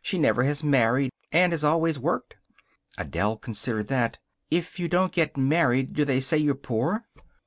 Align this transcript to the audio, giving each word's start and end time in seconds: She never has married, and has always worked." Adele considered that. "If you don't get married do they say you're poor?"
She 0.00 0.16
never 0.16 0.44
has 0.44 0.64
married, 0.64 1.12
and 1.30 1.52
has 1.52 1.62
always 1.62 1.98
worked." 1.98 2.36
Adele 2.96 3.36
considered 3.36 3.88
that. 3.88 4.18
"If 4.50 4.80
you 4.80 4.88
don't 4.88 5.12
get 5.12 5.36
married 5.36 5.92
do 5.92 6.06
they 6.06 6.20
say 6.20 6.38
you're 6.38 6.54
poor?" 6.54 7.04